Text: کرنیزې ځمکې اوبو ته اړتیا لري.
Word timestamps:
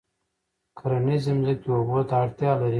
کرنیزې 0.77 1.23
ځمکې 1.35 1.67
اوبو 1.73 1.99
ته 2.07 2.13
اړتیا 2.23 2.51
لري. 2.59 2.69